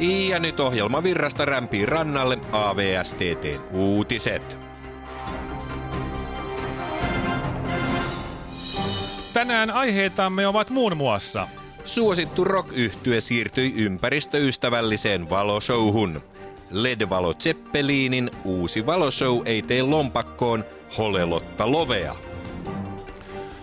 [0.00, 4.58] Ja nyt ohjelma virrasta rämpii rannalle AVSTTn uutiset.
[9.32, 11.48] Tänään aiheitamme ovat muun muassa
[11.84, 12.68] Suosittu rock
[13.20, 16.22] siirtyi ympäristöystävälliseen valoshowhun.
[16.70, 20.64] LED-valo Zeppelinin uusi valoshow ei tee lompakkoon
[20.98, 22.14] holelotta lovea.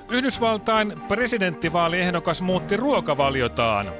[0.09, 3.91] Yhdysvaltain presidenttivaaliehdokas muutti ruokavaliotaan.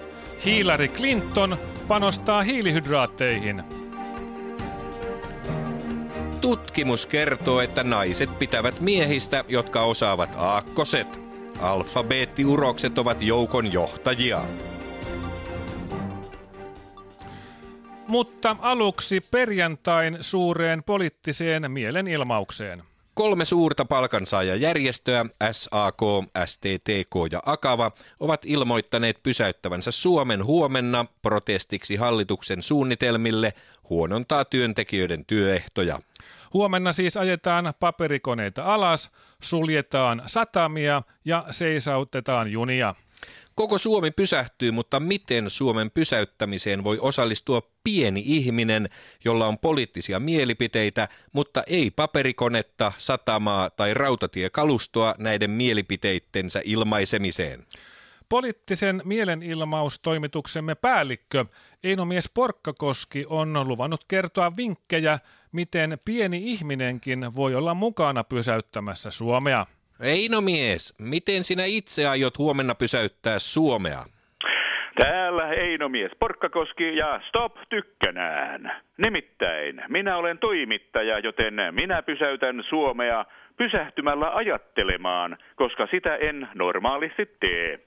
[0.45, 3.63] Hillary Clinton panostaa hiilihydraatteihin.
[6.41, 11.19] Tutkimus kertoo, että naiset pitävät miehistä, jotka osaavat aakkoset.
[11.59, 14.41] Alfabeettiurokset ovat joukon johtajia.
[18.07, 22.83] Mutta aluksi perjantain suureen poliittiseen mielenilmaukseen.
[23.17, 26.01] Kolme suurta palkansaajajärjestöä, SAK,
[26.45, 33.53] STTK ja Akava, ovat ilmoittaneet pysäyttävänsä Suomen huomenna protestiksi hallituksen suunnitelmille
[33.89, 35.99] huonontaa työntekijöiden työehtoja.
[36.53, 42.95] Huomenna siis ajetaan paperikoneita alas, suljetaan satamia ja seisautetaan junia.
[43.55, 48.89] Koko Suomi pysähtyy, mutta miten Suomen pysäyttämiseen voi osallistua pieni ihminen,
[49.25, 57.65] jolla on poliittisia mielipiteitä, mutta ei paperikonetta, satamaa tai rautatiekalustoa näiden mielipiteittensä ilmaisemiseen?
[58.29, 61.45] Poliittisen mielenilmaustoimituksemme päällikkö
[61.83, 65.19] Einomies Porkkakoski on luvannut kertoa vinkkejä,
[65.51, 69.65] miten pieni ihminenkin voi olla mukana pysäyttämässä Suomea.
[70.01, 74.03] Eino mies, miten sinä itse aiot huomenna pysäyttää Suomea?
[75.01, 78.81] Täällä Einomies Porkkakoski ja Stop Tykkänään.
[78.97, 83.25] Nimittäin minä olen toimittaja, joten minä pysäytän Suomea
[83.57, 87.79] pysähtymällä ajattelemaan, koska sitä en normaalisti tee.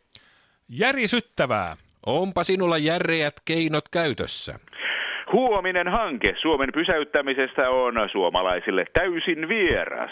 [0.69, 1.77] Järisyttävää.
[2.07, 4.59] Onpa sinulla järeät keinot käytössä.
[5.33, 10.11] Huominen hanke Suomen pysäyttämisestä on suomalaisille täysin vieras.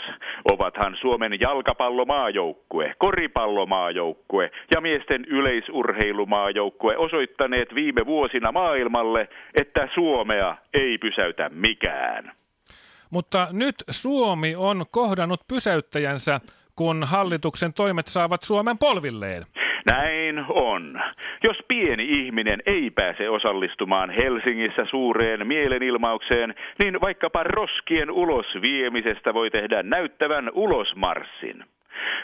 [0.53, 9.29] Ovathan Suomen jalkapallomaajoukkue, koripallomaajoukkue ja miesten yleisurheilumaajoukkue osoittaneet viime vuosina maailmalle,
[9.61, 12.33] että Suomea ei pysäytä mikään.
[13.11, 16.41] Mutta nyt Suomi on kohdannut pysäyttäjänsä,
[16.77, 19.43] kun hallituksen toimet saavat Suomen polvilleen.
[19.91, 21.01] Näin on.
[21.43, 29.51] Jos pieni ihminen ei pääse osallistumaan Helsingissä suureen mielenilmaukseen, niin vaikkapa roskien ulos viemisestä voi
[29.51, 31.65] tehdä näyttävän ulosmarssin.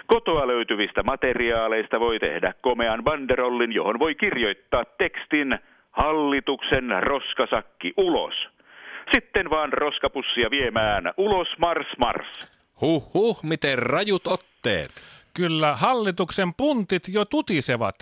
[0.07, 5.59] Kotoa löytyvistä materiaaleista voi tehdä komean banderollin, johon voi kirjoittaa tekstin
[5.91, 8.35] Hallituksen roskasakki ulos.
[9.15, 12.29] Sitten vaan roskapussia viemään ulos mars mars.
[12.81, 15.14] Huh huh, miten rajut otteet.
[15.37, 17.95] Kyllä hallituksen puntit jo tutisevat.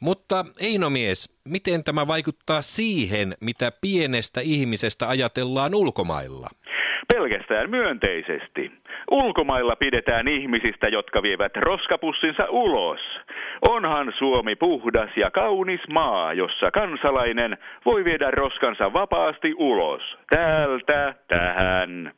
[0.00, 6.48] Mutta Eino mies, miten tämä vaikuttaa siihen, mitä pienestä ihmisestä ajatellaan ulkomailla?
[7.14, 8.72] Pelkästään myönteisesti.
[9.10, 13.00] Ulkomailla pidetään ihmisistä, jotka vievät roskapussinsa ulos.
[13.68, 20.02] Onhan Suomi puhdas ja kaunis maa, jossa kansalainen voi viedä roskansa vapaasti ulos.
[20.30, 22.12] Täältä tähän.